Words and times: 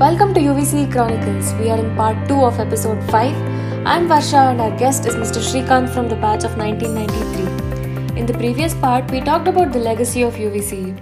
Welcome 0.00 0.32
to 0.32 0.40
UVC 0.40 0.90
Chronicles. 0.90 1.52
We 1.60 1.68
are 1.68 1.78
in 1.78 1.94
part 1.94 2.26
2 2.26 2.34
of 2.42 2.58
episode 2.58 3.02
5. 3.10 3.86
I'm 3.86 4.08
Varsha 4.08 4.50
and 4.50 4.58
our 4.58 4.74
guest 4.78 5.04
is 5.04 5.14
Mr. 5.14 5.42
Srikanth 5.48 5.90
from 5.90 6.08
the 6.08 6.16
batch 6.16 6.42
of 6.42 6.56
1993. 6.56 8.18
In 8.18 8.24
the 8.24 8.32
previous 8.32 8.72
part, 8.76 9.10
we 9.10 9.20
talked 9.20 9.46
about 9.46 9.74
the 9.74 9.78
legacy 9.78 10.22
of 10.22 10.36
UVC. 10.36 10.96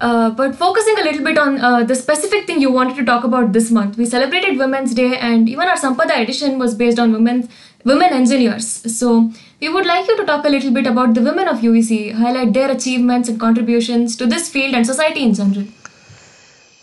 Uh, 0.00 0.30
but 0.30 0.56
focusing 0.56 0.98
a 0.98 1.04
little 1.04 1.22
bit 1.22 1.38
on 1.38 1.60
uh, 1.60 1.84
the 1.84 1.94
specific 1.94 2.48
thing 2.48 2.60
you 2.60 2.72
wanted 2.72 2.96
to 2.96 3.04
talk 3.04 3.22
about 3.22 3.52
this 3.52 3.70
month, 3.70 3.96
we 3.96 4.06
celebrated 4.06 4.58
Women's 4.58 4.92
Day, 4.92 5.16
and 5.16 5.48
even 5.48 5.68
our 5.68 5.76
Sampada 5.76 6.20
edition 6.20 6.58
was 6.58 6.74
based 6.74 6.98
on 6.98 7.12
women 7.12 7.48
women 7.84 8.12
engineers. 8.12 8.66
So 8.98 9.30
we 9.60 9.68
would 9.68 9.86
like 9.86 10.08
you 10.08 10.16
to 10.16 10.26
talk 10.26 10.44
a 10.44 10.48
little 10.48 10.72
bit 10.72 10.88
about 10.88 11.14
the 11.14 11.22
women 11.22 11.46
of 11.46 11.58
UVC, 11.58 12.14
highlight 12.14 12.54
their 12.54 12.72
achievements 12.72 13.28
and 13.28 13.38
contributions 13.38 14.16
to 14.16 14.26
this 14.26 14.48
field 14.48 14.74
and 14.74 14.84
society 14.84 15.22
in 15.22 15.34
general. 15.34 15.68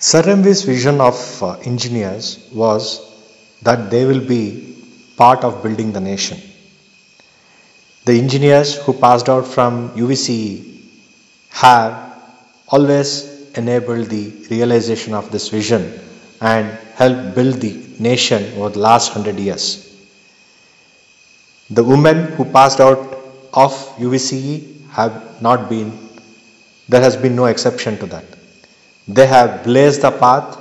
Sir 0.07 0.21
MV's 0.21 0.61
vision 0.61 1.01
of 1.01 1.17
uh, 1.41 1.53
engineers 1.69 2.25
was 2.53 2.83
that 3.63 3.89
they 3.89 4.05
will 4.05 4.19
be 4.19 4.75
part 5.17 5.43
of 5.43 5.63
building 5.63 5.93
the 5.93 5.99
nation. 5.99 6.37
The 8.03 8.13
engineers 8.19 8.75
who 8.83 8.93
passed 8.93 9.29
out 9.29 9.47
from 9.47 9.89
UVCE 10.01 10.79
have 11.49 11.95
always 12.67 13.09
enabled 13.53 14.09
the 14.09 14.25
realization 14.51 15.15
of 15.15 15.31
this 15.31 15.49
vision 15.49 15.99
and 16.39 16.77
helped 17.01 17.33
build 17.33 17.55
the 17.55 17.73
nation 17.97 18.43
over 18.59 18.69
the 18.69 18.83
last 18.87 19.11
hundred 19.11 19.39
years. 19.39 19.65
The 21.71 21.83
women 21.83 22.33
who 22.33 22.45
passed 22.45 22.79
out 22.79 22.99
of 23.53 23.71
UVCE 23.97 24.87
have 24.91 25.41
not 25.41 25.67
been, 25.67 25.91
there 26.89 27.01
has 27.01 27.17
been 27.17 27.35
no 27.35 27.45
exception 27.45 27.97
to 27.97 28.05
that. 28.05 28.34
They 29.07 29.27
have 29.27 29.63
blazed 29.63 30.01
the 30.01 30.11
path, 30.11 30.57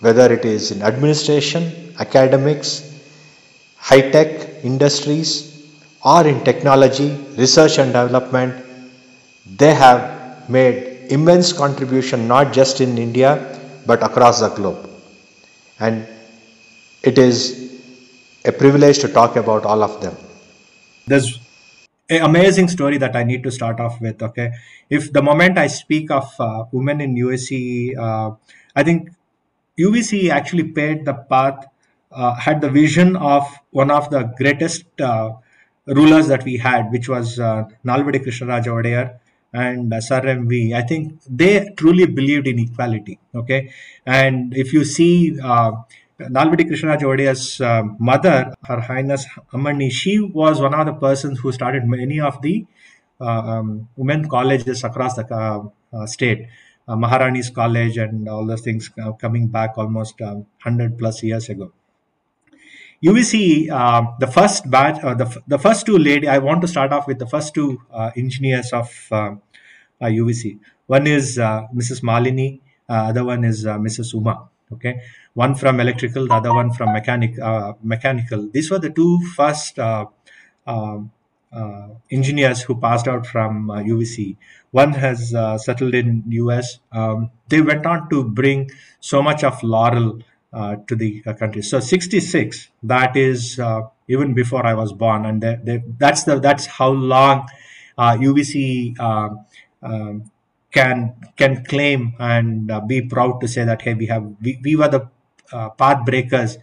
whether 0.00 0.32
it 0.32 0.44
is 0.44 0.70
in 0.70 0.82
administration, 0.82 1.94
academics, 1.98 2.98
high 3.76 4.10
tech 4.10 4.64
industries, 4.64 5.66
or 6.04 6.26
in 6.26 6.42
technology, 6.44 7.10
research 7.36 7.78
and 7.78 7.92
development. 7.92 8.64
They 9.44 9.74
have 9.74 10.48
made 10.48 11.10
immense 11.10 11.52
contribution 11.52 12.28
not 12.28 12.52
just 12.52 12.80
in 12.80 12.96
India 12.98 13.58
but 13.86 14.02
across 14.02 14.40
the 14.40 14.48
globe. 14.50 14.88
And 15.80 16.06
it 17.02 17.18
is 17.18 17.80
a 18.44 18.52
privilege 18.52 18.98
to 19.00 19.08
talk 19.08 19.36
about 19.36 19.64
all 19.64 19.82
of 19.82 20.00
them. 20.00 20.14
There's 21.06 21.38
an 22.08 22.22
amazing 22.22 22.68
story 22.68 22.98
that 22.98 23.14
I 23.14 23.24
need 23.24 23.42
to 23.44 23.50
start 23.50 23.80
off 23.80 24.00
with. 24.00 24.22
Okay, 24.22 24.52
if 24.90 25.12
the 25.12 25.22
moment 25.22 25.58
I 25.58 25.66
speak 25.66 26.10
of 26.10 26.32
uh, 26.38 26.64
women 26.72 27.00
in 27.00 27.14
UVC, 27.14 27.96
uh, 27.96 28.34
I 28.74 28.82
think 28.82 29.10
UVC 29.78 30.30
actually 30.30 30.64
paved 30.64 31.06
the 31.06 31.14
path, 31.14 31.66
uh, 32.10 32.34
had 32.34 32.60
the 32.60 32.70
vision 32.70 33.16
of 33.16 33.44
one 33.70 33.90
of 33.90 34.10
the 34.10 34.22
greatest 34.36 35.00
uh, 35.00 35.32
rulers 35.86 36.28
that 36.28 36.44
we 36.44 36.56
had, 36.56 36.90
which 36.90 37.08
was 37.08 37.38
uh, 37.38 37.64
Nalvadi 37.84 38.24
Krishnaraja 38.24 38.66
Odayar 38.66 39.18
and 39.52 39.92
uh, 39.92 40.00
Sir 40.00 40.20
MV. 40.20 40.74
I 40.74 40.82
think 40.82 41.20
they 41.28 41.72
truly 41.76 42.06
believed 42.06 42.46
in 42.46 42.58
equality. 42.58 43.18
Okay, 43.34 43.72
and 44.06 44.56
if 44.56 44.72
you 44.72 44.84
see 44.84 45.38
Nalvadi 46.20 46.64
Krishnaraja 46.68 47.02
Odayar's 47.02 47.60
uh, 47.60 47.84
mother, 48.00 48.52
Her 48.64 48.80
Highness 48.80 49.26
Ammani, 49.52 49.90
she 49.90 50.18
was 50.18 50.60
one 50.60 50.74
of 50.74 50.86
the 50.86 50.92
persons 50.94 51.38
who 51.38 51.52
started 51.52 51.84
many 51.84 52.18
of 52.18 52.42
the 52.42 52.66
uh, 53.20 53.24
um, 53.24 53.88
women 53.96 54.28
colleges 54.28 54.82
across 54.82 55.14
the 55.14 55.32
uh, 55.32 55.62
uh, 55.92 56.06
state. 56.06 56.48
Uh, 56.88 56.96
Maharani's 56.96 57.50
College 57.50 57.98
and 57.98 58.28
all 58.28 58.46
those 58.46 58.62
things 58.62 58.90
uh, 59.00 59.12
coming 59.12 59.46
back 59.46 59.76
almost 59.76 60.20
um, 60.22 60.46
100 60.64 60.98
plus 60.98 61.22
years 61.22 61.48
ago. 61.48 61.72
UVC, 63.04 63.70
uh, 63.70 64.02
the 64.18 64.26
first 64.26 64.68
batch, 64.68 65.00
the, 65.00 65.42
the 65.46 65.58
first 65.58 65.86
two 65.86 65.98
lady, 65.98 66.26
I 66.26 66.38
want 66.38 66.62
to 66.62 66.68
start 66.68 66.92
off 66.92 67.06
with 67.06 67.20
the 67.20 67.26
first 67.26 67.54
two 67.54 67.80
engineers 68.16 68.72
of 68.72 68.90
UVC. 70.02 70.58
One 70.86 71.06
is 71.06 71.38
Mrs. 71.38 72.02
Malini, 72.02 72.60
other 72.88 73.24
one 73.24 73.44
is 73.44 73.64
Mrs. 73.64 74.14
Uma. 74.14 74.48
Okay, 74.72 75.00
one 75.34 75.54
from 75.54 75.80
electrical, 75.80 76.26
the 76.26 76.34
other 76.34 76.52
one 76.52 76.72
from 76.72 76.92
mechanic, 76.92 77.38
uh, 77.38 77.72
mechanical. 77.82 78.48
These 78.52 78.70
were 78.70 78.78
the 78.78 78.90
two 78.90 79.20
first 79.34 79.78
uh, 79.78 80.06
um, 80.66 81.10
uh, 81.52 81.88
engineers 82.10 82.62
who 82.62 82.78
passed 82.78 83.08
out 83.08 83.26
from 83.26 83.70
uh, 83.70 83.76
UVC. 83.76 84.36
One 84.70 84.92
has 84.92 85.34
uh, 85.34 85.56
settled 85.56 85.94
in 85.94 86.24
US. 86.28 86.78
Um, 86.92 87.30
they 87.48 87.62
went 87.62 87.86
on 87.86 88.10
to 88.10 88.24
bring 88.24 88.70
so 89.00 89.22
much 89.22 89.42
of 89.44 89.62
laurel 89.62 90.20
uh, 90.52 90.76
to 90.86 90.96
the 90.96 91.22
uh, 91.26 91.32
country. 91.32 91.62
So 91.62 91.80
66, 91.80 92.68
that 92.82 93.16
is 93.16 93.58
uh, 93.58 93.82
even 94.08 94.34
before 94.34 94.66
I 94.66 94.74
was 94.74 94.92
born, 94.92 95.26
and 95.26 95.42
they, 95.42 95.58
they, 95.62 95.82
that's 95.98 96.24
the 96.24 96.38
that's 96.38 96.66
how 96.66 96.90
long 96.90 97.48
uh, 97.96 98.16
UVC 98.16 98.96
uh, 98.98 99.30
can 100.70 101.14
can 101.36 101.64
claim 101.64 102.14
and 102.18 102.70
uh, 102.70 102.80
be 102.80 103.02
proud 103.02 103.40
to 103.40 103.48
say 103.48 103.64
that 103.64 103.82
hey, 103.82 103.94
we 103.94 104.06
have 104.06 104.24
we, 104.42 104.60
we 104.62 104.76
were 104.76 104.88
the 104.88 105.08
uh, 105.52 105.70
path 105.70 106.04
breakers 106.04 106.58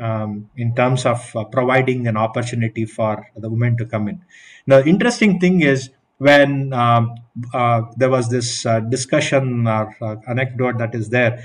um, 0.00 0.50
in 0.56 0.74
terms 0.74 1.04
of 1.04 1.34
uh, 1.36 1.44
providing 1.44 2.06
an 2.06 2.16
opportunity 2.16 2.84
for 2.84 3.26
the 3.36 3.48
women 3.48 3.76
to 3.76 3.84
come 3.84 4.08
in. 4.08 4.22
Now, 4.66 4.80
interesting 4.80 5.40
thing 5.40 5.62
is 5.62 5.90
when 6.18 6.72
um, 6.72 7.16
uh, 7.52 7.82
there 7.96 8.10
was 8.10 8.30
this 8.30 8.66
uh, 8.66 8.80
discussion 8.80 9.66
or 9.66 9.96
uh, 10.00 10.16
anecdote 10.28 10.78
that 10.78 10.94
is 10.94 11.08
there, 11.10 11.44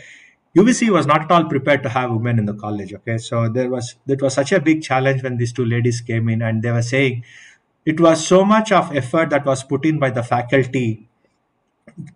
UVC 0.56 0.90
was 0.90 1.06
not 1.06 1.24
at 1.24 1.32
all 1.32 1.46
prepared 1.46 1.84
to 1.84 1.90
have 1.90 2.12
women 2.12 2.40
in 2.40 2.46
the 2.46 2.54
college. 2.54 2.94
Okay, 2.94 3.18
so 3.18 3.50
there 3.50 3.70
was 3.70 3.96
it 4.08 4.22
was 4.22 4.34
such 4.34 4.52
a 4.52 4.62
big 4.62 4.82
challenge 4.82 5.24
when 5.24 5.38
these 5.38 5.52
two 5.52 5.66
ladies 5.66 6.02
came 6.02 6.30
in, 6.30 6.42
and 6.42 6.62
they 6.62 6.72
were 6.72 6.82
saying 6.82 7.24
it 7.86 8.00
was 8.00 8.26
so 8.26 8.46
much 8.46 8.72
of 8.72 8.96
effort 8.96 9.30
that 9.32 9.46
was 9.46 9.64
put 9.64 9.86
in 9.86 10.00
by 10.00 10.10
the 10.10 10.24
faculty 10.24 11.08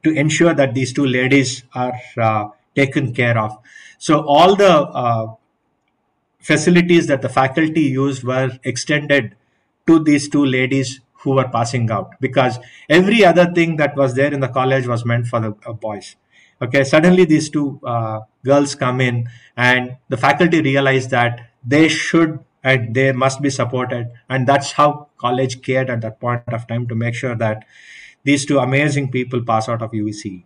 to 0.03 0.11
ensure 0.11 0.53
that 0.53 0.73
these 0.73 0.93
two 0.93 1.05
ladies 1.05 1.63
are 1.73 1.93
uh, 2.21 2.49
taken 2.75 3.13
care 3.13 3.37
of. 3.37 3.57
So 3.97 4.25
all 4.25 4.55
the 4.55 4.71
uh, 4.71 5.35
facilities 6.39 7.07
that 7.07 7.21
the 7.21 7.29
faculty 7.29 7.81
used 7.81 8.23
were 8.23 8.51
extended 8.63 9.35
to 9.87 9.99
these 9.99 10.29
two 10.29 10.45
ladies 10.45 11.01
who 11.21 11.31
were 11.31 11.49
passing 11.49 11.91
out 11.91 12.11
because 12.21 12.59
every 12.89 13.25
other 13.25 13.51
thing 13.53 13.75
that 13.75 13.95
was 13.95 14.13
there 14.15 14.33
in 14.33 14.39
the 14.39 14.47
college 14.47 14.87
was 14.87 15.05
meant 15.05 15.27
for 15.27 15.39
the 15.39 15.53
uh, 15.65 15.73
boys 15.73 16.15
okay 16.61 16.83
suddenly 16.83 17.25
these 17.25 17.49
two 17.49 17.79
uh, 17.85 18.19
girls 18.45 18.75
come 18.75 19.01
in 19.01 19.27
and 19.57 19.97
the 20.07 20.15
faculty 20.17 20.61
realized 20.61 21.09
that 21.09 21.49
they 21.65 21.87
should 21.89 22.39
and 22.63 22.93
they 22.95 23.11
must 23.11 23.41
be 23.41 23.49
supported 23.49 24.07
and 24.29 24.47
that's 24.47 24.73
how 24.73 25.07
college 25.17 25.61
cared 25.61 25.89
at 25.89 26.01
that 26.01 26.19
point 26.19 26.41
of 26.47 26.67
time 26.67 26.87
to 26.87 26.95
make 26.95 27.15
sure 27.15 27.35
that 27.35 27.63
these 28.23 28.45
two 28.45 28.59
amazing 28.59 29.11
people 29.11 29.43
pass 29.43 29.69
out 29.69 29.81
of 29.81 29.91
UVC. 29.91 30.43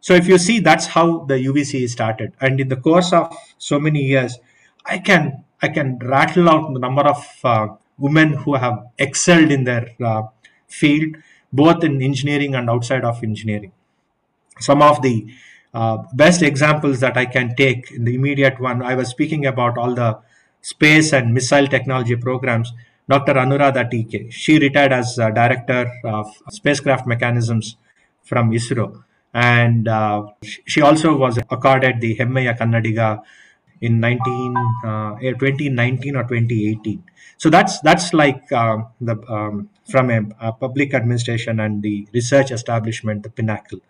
So 0.00 0.14
if 0.14 0.28
you 0.28 0.38
see, 0.38 0.60
that's 0.60 0.86
how 0.86 1.24
the 1.24 1.34
UVC 1.34 1.88
started, 1.88 2.32
and 2.40 2.60
in 2.60 2.68
the 2.68 2.76
course 2.76 3.12
of 3.12 3.36
so 3.58 3.80
many 3.80 4.02
years, 4.04 4.38
I 4.86 4.98
can 4.98 5.44
I 5.60 5.68
can 5.68 5.98
rattle 5.98 6.48
out 6.48 6.72
the 6.72 6.78
number 6.78 7.02
of 7.02 7.26
uh, 7.42 7.68
women 7.98 8.34
who 8.34 8.54
have 8.54 8.86
excelled 8.98 9.50
in 9.50 9.64
their 9.64 9.90
uh, 10.04 10.22
field, 10.68 11.16
both 11.52 11.82
in 11.82 12.00
engineering 12.00 12.54
and 12.54 12.70
outside 12.70 13.04
of 13.04 13.22
engineering. 13.24 13.72
Some 14.60 14.82
of 14.82 15.02
the 15.02 15.26
uh, 15.74 15.98
best 16.14 16.42
examples 16.42 17.00
that 17.00 17.16
I 17.16 17.26
can 17.26 17.54
take 17.56 17.90
in 17.90 18.04
the 18.04 18.14
immediate 18.14 18.60
one, 18.60 18.82
I 18.82 18.94
was 18.94 19.08
speaking 19.08 19.46
about 19.46 19.76
all 19.76 19.94
the 19.94 20.18
space 20.60 21.12
and 21.12 21.34
missile 21.34 21.66
technology 21.66 22.16
programs. 22.16 22.72
Dr. 23.08 23.34
Anuradha 23.34 23.90
TK, 23.90 24.30
she 24.30 24.58
retired 24.58 24.92
as 24.92 25.18
uh, 25.18 25.30
director 25.30 25.90
of 26.04 26.26
spacecraft 26.50 27.06
mechanisms 27.06 27.76
from 28.22 28.50
ISRO, 28.50 29.02
and 29.32 29.88
uh, 29.88 30.26
she 30.42 30.82
also 30.82 31.16
was 31.16 31.38
accorded 31.50 32.00
the 32.00 32.16
Hemmaya 32.16 32.58
Kannadiga 32.58 33.22
in 33.80 34.00
19, 34.00 34.54
uh, 34.84 35.14
eh, 35.22 35.32
2019 35.32 36.16
or 36.16 36.24
2018. 36.24 37.02
So 37.38 37.48
that's 37.48 37.80
that's 37.80 38.12
like 38.12 38.50
uh, 38.52 38.78
the 39.00 39.16
um, 39.28 39.70
from 39.90 40.10
a, 40.10 40.20
a 40.40 40.52
public 40.52 40.92
administration 40.92 41.60
and 41.60 41.82
the 41.82 42.06
research 42.12 42.50
establishment, 42.50 43.22
the 43.22 43.30
pinnacle. 43.30 43.80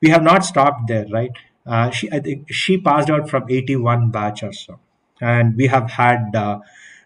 We 0.00 0.10
have 0.10 0.22
not 0.22 0.44
stopped 0.44 0.88
there, 0.88 1.06
right? 1.10 1.32
Uh, 1.66 1.90
she 1.90 2.12
I 2.12 2.20
think 2.20 2.52
she 2.52 2.78
passed 2.78 3.10
out 3.10 3.28
from 3.30 3.46
81 3.48 4.10
batch 4.10 4.42
or 4.42 4.52
so, 4.52 4.78
and 5.20 5.56
we 5.56 5.66
have 5.66 5.90
had. 5.90 6.36
Uh, 6.36 6.60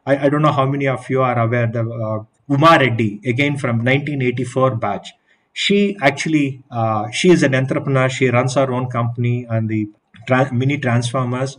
I, 0.07 0.27
I 0.27 0.29
don't 0.29 0.43
know 0.43 0.53
how 0.53 0.67
many 0.67 0.87
of 0.87 1.09
you 1.11 1.23
are 1.23 1.39
aware 1.39 1.67
the 1.67 1.81
uh, 1.81 2.25
Uma 2.49 2.79
Reddy 2.79 3.21
again 3.25 3.57
from 3.59 3.79
1984 3.79 4.77
batch. 4.77 5.13
She 5.53 5.97
actually 6.01 6.63
uh, 6.71 7.11
she 7.11 7.31
is 7.31 7.43
an 7.43 7.55
entrepreneur. 7.55 8.09
She 8.09 8.29
runs 8.29 8.55
her 8.55 8.73
own 8.73 8.89
company 8.89 9.47
and 9.49 9.69
the 9.69 9.89
tra- 10.27 10.53
mini 10.53 10.79
transformers, 10.79 11.59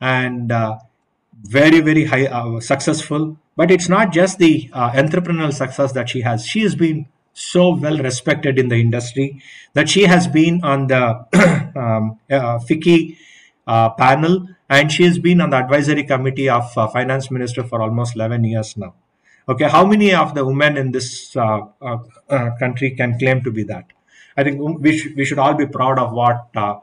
and 0.00 0.50
uh, 0.50 0.78
very 1.42 1.80
very 1.80 2.04
high 2.04 2.26
uh, 2.26 2.60
successful. 2.60 3.36
But 3.56 3.70
it's 3.70 3.88
not 3.88 4.12
just 4.12 4.38
the 4.38 4.70
uh, 4.72 4.90
entrepreneurial 4.92 5.52
success 5.52 5.92
that 5.92 6.08
she 6.08 6.22
has. 6.22 6.46
She 6.46 6.62
has 6.62 6.74
been 6.74 7.06
so 7.34 7.76
well 7.76 7.98
respected 7.98 8.58
in 8.58 8.68
the 8.68 8.76
industry 8.76 9.40
that 9.74 9.88
she 9.88 10.02
has 10.04 10.26
been 10.26 10.60
on 10.64 10.88
the 10.88 11.26
um, 11.76 12.18
uh, 13.66 13.90
panel, 13.90 14.48
and 14.68 14.92
she 14.92 15.04
has 15.04 15.18
been 15.18 15.40
on 15.40 15.50
the 15.50 15.56
advisory 15.56 16.04
committee 16.04 16.48
of 16.48 16.76
uh, 16.76 16.86
finance 16.88 17.30
minister 17.30 17.64
for 17.64 17.80
almost 17.80 18.14
11 18.14 18.44
years 18.44 18.76
now. 18.76 18.94
Okay, 19.48 19.66
how 19.68 19.86
many 19.86 20.14
of 20.14 20.34
the 20.34 20.44
women 20.44 20.76
in 20.76 20.92
this 20.92 21.34
uh, 21.34 21.60
uh, 21.80 21.98
uh, 22.28 22.50
country 22.58 22.90
can 22.90 23.18
claim 23.18 23.42
to 23.42 23.50
be 23.50 23.62
that? 23.62 23.86
I 24.36 24.44
think 24.44 24.60
we, 24.80 24.98
sh- 24.98 25.08
we 25.16 25.24
should 25.24 25.38
all 25.38 25.54
be 25.54 25.66
proud 25.66 25.98
of 25.98 26.12
what 26.12 26.48
uh, 26.54 26.80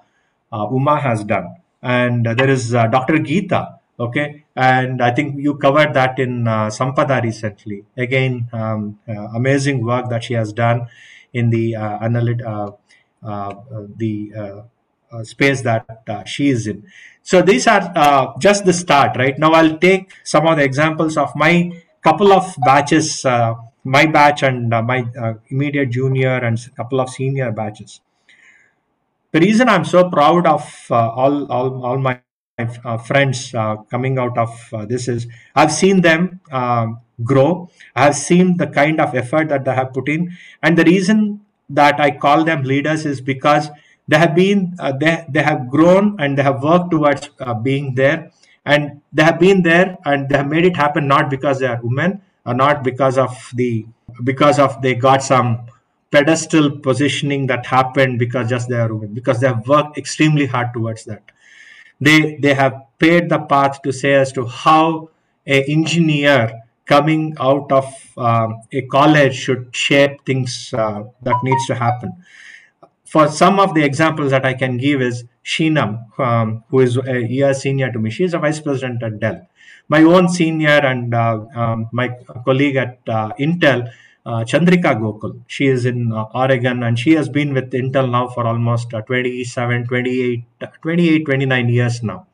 uh, 0.52 0.68
Uma 0.72 1.00
has 1.00 1.24
done. 1.24 1.58
And 1.84 2.26
there 2.26 2.50
is 2.50 2.72
Dr. 2.72 3.18
Geeta, 3.20 3.78
okay, 4.00 4.46
and 4.56 5.04
I 5.04 5.12
think 5.12 5.40
you 5.40 5.54
covered 5.56 5.94
that 5.94 6.18
in 6.18 6.46
Sampada 6.46 7.22
recently. 7.22 7.84
Again, 7.96 8.50
um, 8.52 8.98
amazing 9.08 9.86
work 9.86 10.10
that 10.10 10.24
she 10.24 10.34
has 10.34 10.52
done 10.52 10.88
in 11.32 11.52
the 11.52 11.74
analyt- 11.74 12.42
the 13.22 14.66
space 15.24 15.62
that 15.62 15.86
uh, 16.08 16.24
she 16.24 16.50
is 16.50 16.68
in. 16.68 16.84
So 17.24 17.42
these 17.42 17.66
are 17.68 17.92
uh, 17.96 18.38
just 18.40 18.66
the 18.66 18.74
start, 18.74 19.18
right? 19.18 19.38
Now 19.40 19.52
I'll 19.54 19.78
take 19.78 20.12
some 20.24 20.46
of 20.48 20.58
the 20.58 20.64
examples 20.64 21.18
of 21.18 21.36
my 21.36 21.72
couple 22.04 22.32
of 22.32 22.56
batches, 22.64 23.26
uh, 23.26 23.56
my 23.84 24.06
batch 24.06 24.44
and 24.44 24.72
uh, 24.74 24.82
my 24.82 25.06
uh, 25.20 25.34
immediate 25.50 25.90
junior 25.90 26.36
and 26.38 26.60
a 26.60 26.70
couple 26.76 27.00
of 27.00 27.10
senior 27.10 27.52
batches. 27.52 28.02
The 29.32 29.40
reason 29.40 29.68
I'm 29.70 29.86
so 29.86 30.10
proud 30.10 30.46
of 30.46 30.64
uh, 30.92 31.10
all, 31.10 31.52
all, 31.52 31.84
all 31.84 31.98
my 31.98 32.22
uh, 32.58 32.98
friends 32.98 33.54
uh, 33.54 33.76
coming 33.90 34.18
out 34.18 34.38
of 34.38 34.70
uh, 34.72 34.86
this 34.86 35.08
is 35.08 35.28
I've 35.56 35.72
seen 35.72 36.02
them 36.02 36.40
um, 36.52 37.02
grow. 37.24 37.70
I've 37.96 38.16
seen 38.16 38.58
the 38.58 38.68
kind 38.68 39.02
of 39.02 39.14
effort 39.16 39.50
that 39.50 39.66
they 39.66 39.74
have 39.74 39.94
put 39.94 40.08
in, 40.08 40.32
and 40.64 40.78
the 40.78 40.86
reason 40.86 41.42
that 41.70 42.00
I 42.00 42.12
call 42.12 42.44
them 42.44 42.64
leaders 42.64 43.06
is 43.06 43.20
because 43.20 43.70
they 44.08 44.18
have 44.18 44.36
been 44.36 44.76
uh, 44.80 44.92
they 44.92 45.26
they 45.30 45.42
have 45.42 45.70
grown 45.70 46.16
and 46.20 46.38
they 46.38 46.44
have 46.44 46.62
worked 46.62 46.92
towards 46.92 47.30
uh, 47.40 47.54
being 47.54 47.96
there, 47.96 48.32
and 48.66 49.02
they 49.12 49.24
have 49.24 49.40
been 49.40 49.64
there 49.64 49.98
and 50.06 50.30
they 50.30 50.38
have 50.38 50.48
made 50.48 50.66
it 50.66 50.76
happen 50.76 51.08
not 51.08 51.30
because 51.30 51.60
they 51.60 51.68
are 51.68 51.80
women 51.82 52.22
or 52.46 52.54
not 52.54 52.84
because 52.84 53.18
of 53.18 53.36
the 53.56 53.86
because 54.24 54.60
of 54.60 54.82
they 54.82 54.94
got 54.94 55.24
some 55.24 55.66
pedestal 56.12 56.70
positioning 56.80 57.48
that 57.48 57.66
happened 57.66 58.20
because 58.20 58.50
just 58.50 58.70
they 58.70 58.76
are 58.76 58.94
women 58.94 59.14
because 59.14 59.40
they 59.40 59.48
have 59.48 59.68
worked 59.68 59.98
extremely 59.98 60.46
hard 60.46 60.72
towards 60.74 61.06
that. 61.06 61.24
They 62.00 62.38
they 62.38 62.54
have 62.54 62.84
paved 63.00 63.30
the 63.30 63.40
path 63.40 63.82
to 63.84 63.92
say 63.92 64.14
as 64.14 64.32
to 64.34 64.46
how 64.46 65.10
a 65.48 65.64
engineer 65.64 66.62
coming 66.86 67.36
out 67.40 67.72
of 67.72 67.86
um, 68.18 68.62
a 68.72 68.82
college 68.84 69.36
should 69.36 69.76
shape 69.76 70.24
things 70.26 70.74
uh, 70.78 71.04
that 71.24 71.36
needs 71.44 71.66
to 71.68 71.76
happen 71.76 72.14
for 73.06 73.28
some 73.28 73.60
of 73.60 73.74
the 73.74 73.84
examples 73.84 74.32
that 74.32 74.46
I 74.46 74.54
can 74.54 74.78
give 74.78 75.02
is 75.02 75.24
Sheenam, 75.44 76.20
um, 76.20 76.64
who 76.70 76.80
is 76.82 76.98
a 76.98 77.22
year 77.22 77.54
senior 77.54 77.92
to 77.92 78.00
me. 78.00 78.10
She 78.10 78.24
is 78.24 78.34
a 78.34 78.40
vice 78.40 78.60
president 78.60 79.04
at 79.04 79.20
Dell. 79.20 79.48
My 79.88 80.02
own 80.02 80.28
senior 80.30 80.80
and 80.92 81.14
uh, 81.14 81.46
um, 81.56 81.90
my 81.92 82.10
colleague 82.44 82.76
at 82.76 83.00
uh, 83.08 83.32
Intel, 83.40 83.92
uh, 84.26 84.44
Chandrika 84.44 85.00
Gokul. 85.00 85.42
She 85.46 85.68
is 85.68 85.86
in 85.86 86.12
uh, 86.12 86.24
Oregon 86.34 86.82
and 86.82 86.98
she 86.98 87.12
has 87.14 87.30
been 87.30 87.54
with 87.54 87.72
Intel 87.72 88.10
now 88.10 88.28
for 88.28 88.48
almost 88.48 88.94
uh, 88.94 89.02
27, 89.02 89.86
28, 89.86 90.44
28, 90.82 91.26
29 91.26 91.70
years 91.70 92.02
now. 92.02 92.26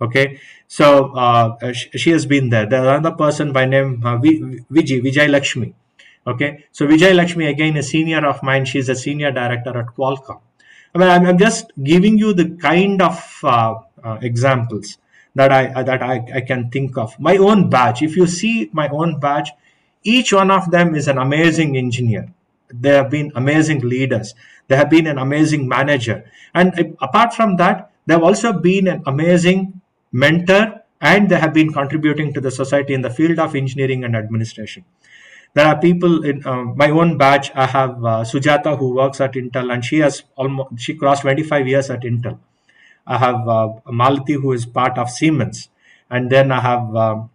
Okay, 0.00 0.40
so 0.66 1.12
uh, 1.14 1.72
she, 1.72 1.90
she 1.98 2.10
has 2.10 2.26
been 2.26 2.50
there. 2.50 2.66
There's 2.66 2.86
another 2.86 3.12
person 3.16 3.52
by 3.52 3.66
name 3.66 4.02
uh, 4.04 4.18
Vijay, 4.18 5.02
Vijay 5.02 5.28
Lakshmi. 5.28 5.74
Okay, 6.28 6.66
so 6.72 6.86
Vijay 6.86 7.14
Lakshmi 7.14 7.46
again 7.46 7.78
a 7.78 7.82
senior 7.82 8.26
of 8.26 8.42
mine. 8.42 8.66
She's 8.66 8.90
a 8.90 8.94
senior 8.94 9.30
director 9.30 9.74
at 9.78 9.86
Qualcomm. 9.96 10.40
I 10.94 10.98
mean, 10.98 11.08
I'm, 11.08 11.24
I'm 11.24 11.38
just 11.38 11.72
giving 11.82 12.18
you 12.18 12.34
the 12.34 12.50
kind 12.50 13.00
of 13.00 13.40
uh, 13.42 13.76
uh, 14.04 14.18
examples 14.20 14.98
that 15.34 15.50
I 15.50 15.68
uh, 15.68 15.82
that 15.84 16.02
I, 16.02 16.22
I 16.34 16.40
can 16.42 16.68
think 16.68 16.98
of. 16.98 17.18
My 17.18 17.38
own 17.38 17.70
batch. 17.70 18.02
If 18.02 18.14
you 18.14 18.26
see 18.26 18.68
my 18.72 18.88
own 18.90 19.18
batch, 19.18 19.48
each 20.02 20.34
one 20.34 20.50
of 20.50 20.70
them 20.70 20.94
is 20.94 21.08
an 21.08 21.16
amazing 21.16 21.78
engineer. 21.78 22.28
They 22.70 22.90
have 22.90 23.08
been 23.08 23.32
amazing 23.34 23.80
leaders. 23.80 24.34
They 24.66 24.76
have 24.76 24.90
been 24.90 25.06
an 25.06 25.16
amazing 25.16 25.66
manager, 25.66 26.30
and 26.52 26.94
apart 27.00 27.32
from 27.32 27.56
that, 27.56 27.90
they 28.04 28.12
have 28.12 28.22
also 28.22 28.52
been 28.52 28.86
an 28.86 29.02
amazing 29.06 29.80
mentor, 30.12 30.82
and 31.00 31.30
they 31.30 31.38
have 31.38 31.54
been 31.54 31.72
contributing 31.72 32.34
to 32.34 32.42
the 32.42 32.50
society 32.50 32.92
in 32.92 33.00
the 33.00 33.08
field 33.08 33.38
of 33.38 33.54
engineering 33.54 34.04
and 34.04 34.14
administration 34.14 34.84
there 35.54 35.66
are 35.66 35.78
people 35.80 36.24
in 36.24 36.46
um, 36.46 36.74
my 36.76 36.90
own 36.90 37.16
batch 37.18 37.50
i 37.54 37.66
have 37.66 38.04
uh, 38.04 38.22
sujata 38.32 38.76
who 38.78 38.94
works 38.94 39.20
at 39.20 39.32
intel 39.42 39.72
and 39.72 39.84
she 39.84 39.98
has 39.98 40.22
almost 40.36 40.78
she 40.84 40.94
crossed 40.94 41.22
25 41.22 41.66
years 41.66 41.90
at 41.90 42.02
intel. 42.02 42.38
I 43.06 43.18
have 43.18 43.48
uh, 43.48 43.68
malati 44.00 44.34
who 44.34 44.52
is 44.52 44.66
part 44.66 44.98
of 44.98 45.10
siemens. 45.10 45.70
And 46.10 46.30
then 46.30 46.52
i 46.52 46.60
have 46.60 46.94
um, 46.96 47.30